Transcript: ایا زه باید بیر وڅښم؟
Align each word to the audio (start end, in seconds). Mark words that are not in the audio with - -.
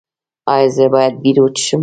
ایا 0.53 0.69
زه 0.75 0.85
باید 0.93 1.13
بیر 1.23 1.37
وڅښم؟ 1.43 1.79